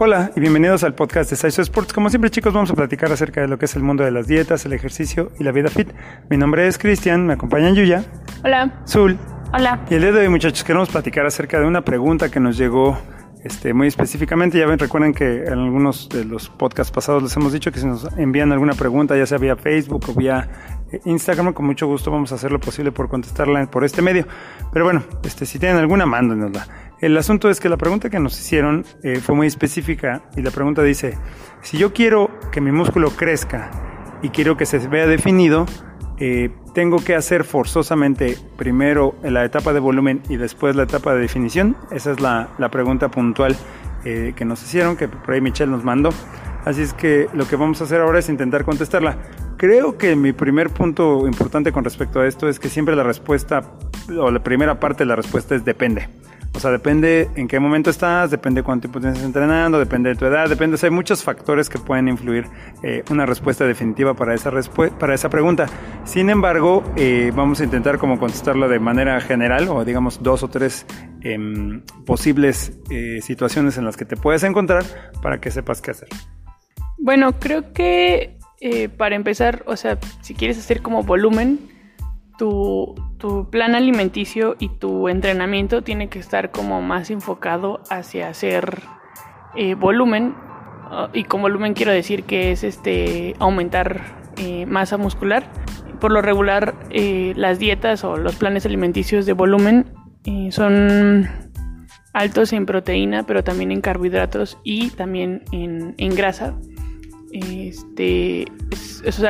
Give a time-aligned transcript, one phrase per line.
[0.00, 1.92] Hola y bienvenidos al podcast de Saiso Sports.
[1.92, 4.28] Como siempre chicos vamos a platicar acerca de lo que es el mundo de las
[4.28, 5.88] dietas, el ejercicio y la vida fit.
[6.30, 8.04] Mi nombre es Cristian, me acompaña Yuya.
[8.44, 8.80] Hola.
[8.86, 9.18] Zul.
[9.52, 9.80] Hola.
[9.90, 12.96] Y el día de hoy muchachos queremos platicar acerca de una pregunta que nos llegó
[13.44, 17.52] este, muy específicamente, ya ven, recuerden que en algunos de los podcasts pasados les hemos
[17.52, 20.48] dicho que si nos envían alguna pregunta, ya sea vía Facebook o vía
[20.90, 24.26] eh, Instagram, con mucho gusto vamos a hacer lo posible por contestarla por este medio.
[24.72, 26.66] Pero bueno, este, si tienen alguna, mándenosla.
[27.00, 30.50] El asunto es que la pregunta que nos hicieron eh, fue muy específica y la
[30.50, 31.16] pregunta dice,
[31.62, 33.70] si yo quiero que mi músculo crezca
[34.20, 35.66] y quiero que se vea definido,
[36.20, 41.20] eh, tengo que hacer forzosamente primero la etapa de volumen y después la etapa de
[41.20, 41.76] definición?
[41.90, 43.56] Esa es la, pregunta puntual
[44.04, 46.10] eh, que nos hicieron, que por ahí Michelle nos mandó.
[46.64, 49.16] Así es que lo que vamos a hacer ahora es intentar contestarla.
[49.56, 53.62] Creo que mi primer punto importante con respecto a esto es que siempre la respuesta,
[54.16, 56.08] o la primera parte de la respuesta es depende.
[56.54, 60.24] O sea, depende en qué momento estás, depende cuánto tiempo tienes entrenando, depende de tu
[60.24, 62.46] edad, depende, hay muchos factores que pueden influir
[62.82, 64.50] eh, una respuesta definitiva para esa,
[64.98, 65.66] para esa pregunta.
[66.04, 70.48] Sin embargo, eh, vamos a intentar como contestarla de manera general o digamos dos o
[70.48, 70.86] tres
[71.20, 74.84] em, posibles eh, situaciones en las que te puedes encontrar
[75.22, 76.08] para que sepas qué hacer.
[76.98, 78.36] Bueno, creo que
[78.96, 81.77] para empezar, o sea, si quieres hacer como volumen,
[82.38, 82.94] tu,
[83.50, 88.80] plan alimenticio y tu entrenamiento tiene que estar como más enfocado hacia hacer
[89.54, 90.34] eh, volumen.
[90.90, 95.44] Ah, y con volumen quiero decir que es este aumentar eh, masa muscular.
[96.00, 99.92] Por lo regular, eh, las dietas o los planes alimenticios de volumen
[100.50, 101.26] son
[102.12, 106.54] altos en proteína, pero también en carbohidratos y también en, grasa.
[107.32, 108.44] Este,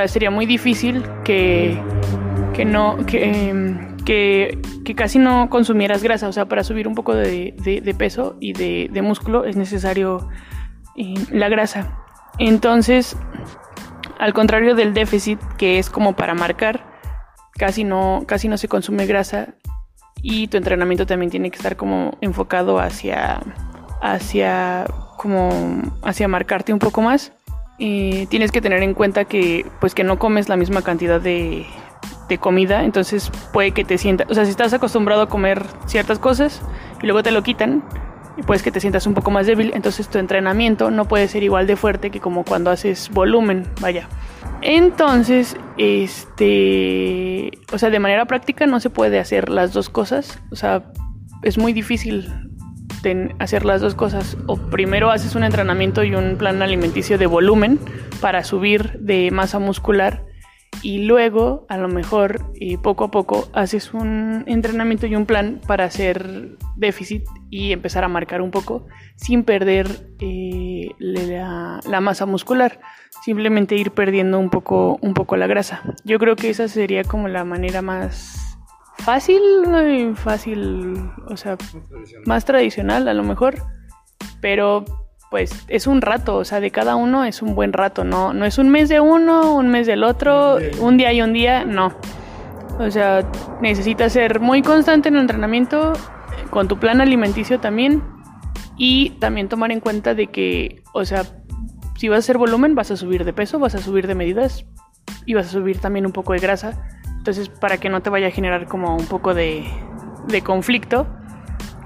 [0.07, 1.81] sería muy difícil que
[2.59, 6.27] que no, em, que, que, casi no consumieras grasa.
[6.27, 10.29] O sea, para subir un poco de, de, peso y de, de, músculo es necesario
[10.97, 11.97] eh, la grasa.
[12.41, 13.17] Entonces,
[14.19, 16.85] al contrario del déficit, que es como para marcar,
[17.53, 19.55] casi no, casi no se consume grasa
[20.21, 23.39] y tu entrenamiento también tiene que estar como enfocado hacia,
[24.03, 24.85] hacia,
[25.17, 25.49] como,
[26.03, 27.31] hacia marcarte un poco más.
[27.81, 31.65] Y tienes que tener en cuenta que, pues, que no comes la misma cantidad de,
[32.29, 36.19] de comida, entonces puede que te sientas, o sea, si estás acostumbrado a comer ciertas
[36.19, 36.63] cosas
[37.03, 37.83] y luego te lo quitan,
[38.37, 41.43] y puedes que te sientas un poco más débil, entonces tu entrenamiento no puede ser
[41.43, 44.09] igual de fuerte que como cuando haces volumen, vaya.
[44.61, 50.57] Entonces, este, o sea, de manera práctica no se puede hacer las dos cosas, o
[50.57, 50.85] sea,
[51.43, 52.29] es muy difícil
[53.39, 54.37] hacer las dos cosas.
[54.47, 57.79] O primero haces un entrenamiento y un plan alimenticio de volumen
[58.21, 60.25] para subir de masa muscular
[60.83, 62.53] y luego a lo mejor
[62.83, 68.09] poco a poco haces un entrenamiento y un plan para hacer déficit y empezar a
[68.09, 69.89] marcar un poco sin perder
[70.21, 72.81] eh, la, masa muscular,
[73.25, 75.83] simplemente ir perdiendo un poco, un poco la grasa.
[76.05, 78.59] Yo creo que esa sería como la manera más
[78.99, 79.41] fácil,
[80.17, 81.57] fácil, o sea,
[82.27, 83.57] más tradicional a lo mejor,
[84.41, 84.85] pero
[85.31, 88.45] pues es un rato, o sea, de cada uno es un buen rato, no, no
[88.45, 91.93] es un mes de uno, un mes del otro, un día y un día, no.
[92.79, 93.29] O sea,
[93.61, 95.93] necesitas ser muy constante en el entrenamiento,
[96.51, 98.03] con tu plan alimenticio también,
[98.79, 101.25] y también tomar en cuenta de que, o sea,
[101.97, 104.65] si vas a hacer volumen, vas a subir de peso, vas a subir de medidas
[105.27, 106.81] y vas a subir también un poco de grasa.
[107.19, 109.67] Entonces, para que no te vaya a generar como un poco de,
[110.29, 111.09] de conflicto.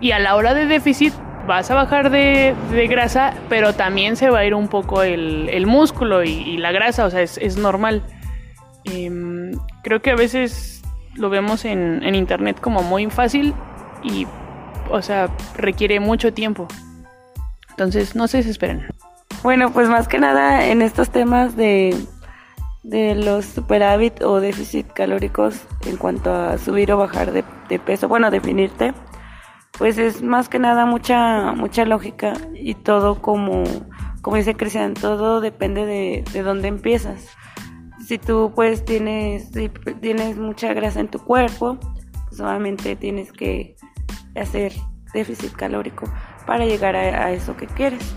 [0.00, 1.14] Y a la hora de déficit,
[1.46, 2.54] vas a bajar de,
[2.88, 7.10] grasa, pero también se va a ir un poco el, músculo y, la grasa, o
[7.10, 8.02] sea, es, normal.
[8.84, 10.82] Em, creo que a veces
[11.14, 13.54] lo vemos en, en, internet como muy fácil
[14.02, 14.26] y,
[14.90, 16.68] o sea, requiere mucho tiempo.
[17.70, 18.86] Entonces, no se desesperen.
[19.42, 21.96] Bueno, pues más que nada en estos temas de,
[22.82, 28.08] de los superávit o déficit calóricos en cuanto a subir o bajar de, de peso,
[28.08, 28.92] bueno, definirte
[29.78, 33.64] pues es más que nada mucha mucha lógica y todo como
[34.20, 37.28] como dice Cristian todo depende de, de dónde empiezas.
[38.06, 39.50] Si tú pues tienes
[40.00, 41.78] tienes mucha grasa en tu cuerpo
[42.28, 43.76] pues obviamente tienes que
[44.36, 44.72] hacer
[45.12, 46.06] déficit calórico
[46.46, 48.14] para llegar a, eso que quieres.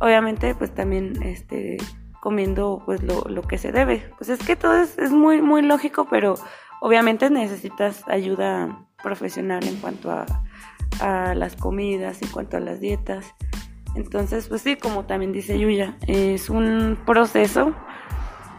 [0.00, 1.76] Obviamente pues también este
[2.20, 4.10] comiendo pues lo, lo que se debe.
[4.18, 6.34] Pues es que todo es, es muy muy lógico pero
[6.80, 10.26] obviamente necesitas ayuda profesional en cuanto a
[11.00, 13.34] a las comidas, en cuanto a las dietas.
[13.94, 17.74] Entonces, pues sí, como también dice Yuya, es un proceso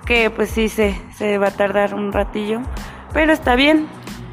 [0.06, 2.62] que pues sí se, se va a tardar un ratillo,
[3.14, 3.88] pero está bien,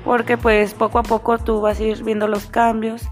[0.05, 3.07] porque pues poco a poco tú vas a ir viendo los cambios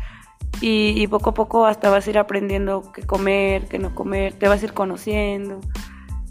[0.61, 4.49] y, poco a poco hasta vas a ir aprendiendo qué comer, qué no comer, te
[4.49, 5.61] vas a ir conociendo.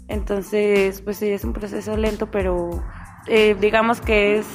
[0.08, 2.82] Entonces, pues sí, es un proceso lento, pero
[3.26, 4.46] eh, digamos que es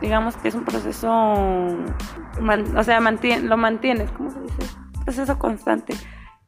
[0.00, 4.78] digamos que es un proceso, o sea, lo mantienes, ¿cómo se dice?
[5.08, 5.94] proceso constante.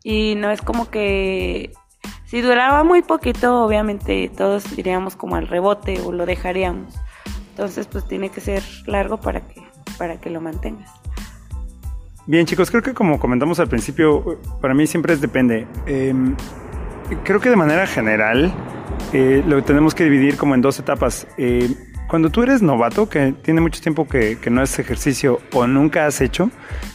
[0.05, 1.73] Y no es como que
[2.27, 6.95] si duraba muy poquito, obviamente todos iríamos como al rebote o lo dejaríamos.
[7.51, 9.63] Entonces, pues tiene que ser largo para que,
[9.99, 10.91] para que lo mantengas.
[12.27, 15.67] Bien, chicos, creo que como comentamos al principio, para mí siempre es depende.
[15.87, 16.37] Em,
[17.25, 18.53] creo que de manera general
[19.13, 21.27] eh, lo tenemos que dividir como en dos etapas.
[21.39, 21.75] Eh,
[22.11, 26.21] cuando tú eres novato, que tiene mucho tiempo que, no haces ejercicio o nunca has
[26.21, 26.51] hecho,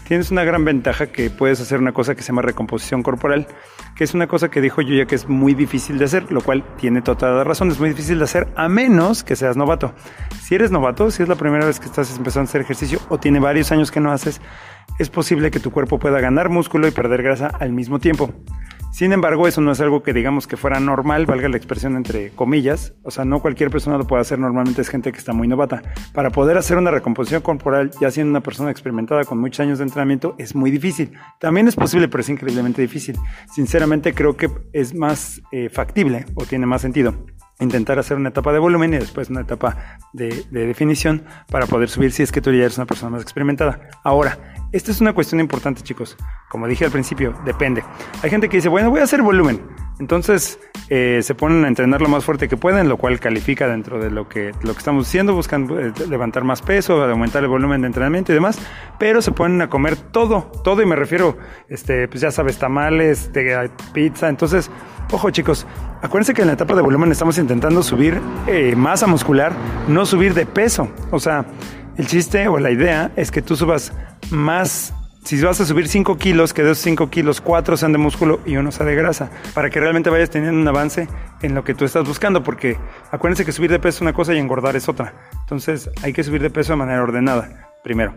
[0.10, 3.48] tienes una gran ventaja que puedes hacer una cosa que se llama recomposición corporal,
[3.96, 6.42] que es una cosa que dijo yo ya que es muy difícil de hacer, lo
[6.42, 9.94] cual tiene toda la razón, es muy difícil de hacer a menos que seas novato.
[10.42, 13.18] Si eres novato, si es la primera vez que estás empezando a hacer ejercicio o
[13.18, 14.42] tiene varios años que no haces,
[15.00, 18.34] es posible que tu cuerpo pueda ganar músculo y perder grasa al mismo tiempo.
[18.96, 22.30] Sin embargo, eso no es algo que digamos que fuera normal, valga la expresión entre
[22.30, 22.94] comillas.
[23.04, 25.82] O sea, no cualquier persona lo puede hacer, normalmente es gente que está muy novata.
[26.14, 29.84] Para poder hacer una recomposición corporal, ya siendo una persona experimentada con muchos años de
[29.84, 31.12] entrenamiento, es muy difícil.
[31.42, 33.18] También es posible, pero es increíblemente difícil.
[33.54, 37.26] Sinceramente creo que es más eh, factible o tiene más sentido
[37.60, 41.90] intentar hacer una etapa de volumen y después una etapa de, de, definición para poder
[41.90, 43.90] subir si es que tú ya eres una persona más experimentada.
[44.04, 44.38] Ahora,
[44.72, 46.18] esta es una cuestión importante, chicos.
[46.50, 47.84] Como dije al principio, depende.
[48.22, 49.62] Hay gente que dice, bueno, voy a hacer volumen.
[50.00, 50.60] Entonces
[50.90, 54.12] eh, se ponen a entrenar lo más fuerte que pueden, lo cual califica dentro de
[54.12, 57.88] lo que, lo que estamos haciendo, buscan eh, levantar más peso, aumentar el volumen de
[57.88, 58.60] entrenamiento y demás,
[59.00, 61.38] pero se ponen a comer todo, todo, y me refiero,
[61.70, 63.32] este, pues ya sabes, tamales,
[63.94, 64.28] pizza.
[64.28, 64.70] Entonces,
[65.12, 65.66] ojo chicos,
[66.02, 69.54] acuérdense que en la etapa de volumen estamos intentando subir eh, masa muscular,
[69.88, 70.90] no subir de peso.
[71.12, 71.46] O sea,
[71.98, 73.94] el chiste o la idea es que tú subas
[74.32, 74.94] más
[75.26, 78.42] si vas a subir 5 kilos, que de esos 5 kilos, 4 sean de músculo
[78.46, 81.08] y uno sea de grasa, para que realmente vayas teniendo un avance
[81.42, 82.78] en lo que tú estás buscando, porque
[83.12, 85.16] acuérdense que subir de peso es una cosa y engordar es otra.
[85.40, 88.14] Entonces hay que subir de peso de manera ordenada, primero.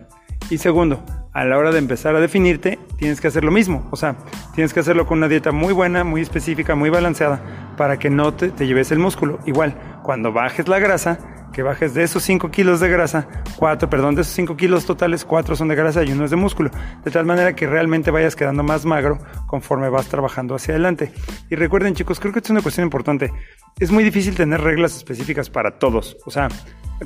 [0.51, 1.03] Y segundo,
[1.33, 3.87] a la hora de empezar a definirte, tienes que hacer lo mismo.
[3.89, 4.15] O sea,
[4.53, 8.35] tienes que hacerlo con una dieta muy buena, muy específica, muy balanceada, para que no
[8.35, 9.39] te lleves el músculo.
[9.47, 13.27] Igual, cuando bajes la grasa, que bajes de esos 5 kilos de grasa,
[13.57, 16.37] 4, perdón, de esos 5 kilos totales, 4 son de grasa y uno es de
[16.37, 16.71] músculo,
[17.03, 21.11] de tal manera que realmente vayas quedando más magro conforme vas trabajando hacia adelante.
[21.49, 23.33] Y recuerden chicos, creo que es una cuestión importante,
[23.77, 26.47] es muy difícil tener reglas específicas para todos, o sea,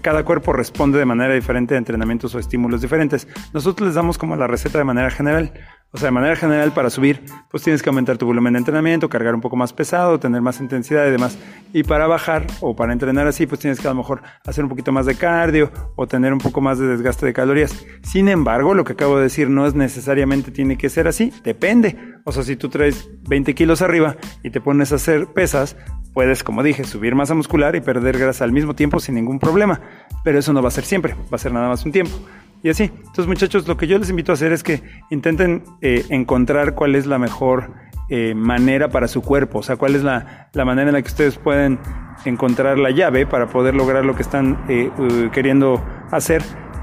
[0.03, 3.27] cada cuerpo responde de manera diferente a entrenamientos o estímulos diferentes.
[3.53, 5.51] Nosotros les damos como la receta de manera general.
[5.95, 9.09] O sea, de manera general, para subir, pues tienes que aumentar tu volumen de entrenamiento,
[9.09, 11.37] cargar un poco más pesado, tener más intensidad y demás.
[11.71, 14.71] Y para bajar o para entrenar así, pues tienes que a lo mejor hacer un
[14.71, 17.85] poquito más de cardio o tener un poco más de desgaste de calorías.
[18.01, 21.95] Sin embargo, lo que acabo de decir no es necesariamente tiene que ser así, depende.
[22.25, 25.77] O sea, si tú traes 20 kilos arriba y te pones a hacer pesas,
[26.11, 29.79] puedes, como dije, subir masa muscular y perder grasa al mismo tiempo sin ningún problema.
[30.23, 32.17] Pero eso no va a ser siempre, va a ser nada más un tiempo.
[32.63, 32.83] Y así.
[32.83, 36.95] Entonces, muchachos, lo que yo les invito a hacer es que intenten eh, encontrar cuál
[36.95, 37.73] es la mejor
[38.09, 41.37] eh, manera para su cuerpo, o sea, cuál es la, manera en la que ustedes
[41.37, 41.79] pueden
[42.25, 44.89] encontrar la llave para poder lograr lo que están eh,
[45.33, 46.41] queriendo hacer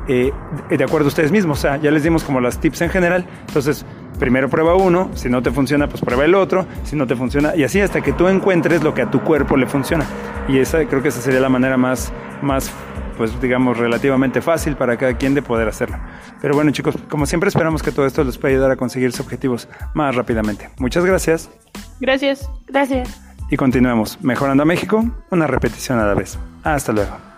[0.09, 1.59] de acuerdo a ustedes mismos.
[1.59, 3.27] O sea, ya les dimos como las tips en general.
[3.47, 3.87] Entonces,
[4.19, 7.55] primero prueba uno, si no te funciona, pues prueba el otro, si no te funciona,
[7.55, 10.05] y así hasta que tú encuentres lo que a tu cuerpo le funciona.
[10.49, 12.73] Y esa creo que esa sería la manera más, más
[13.21, 15.99] pues digamos, relativamente fácil para cada quien de poder hacerlo.
[16.41, 19.21] Pero bueno, chicos, como siempre esperamos que todo esto les pueda ayudar a conseguir sus
[19.21, 20.71] objetivos más rápidamente.
[20.79, 21.51] Muchas gracias.
[22.01, 22.49] Gracias.
[22.67, 23.21] Gracias.
[23.51, 26.39] Y continuemos mejorando a México, una repetición a la vez.
[26.65, 27.30] Hasta luego.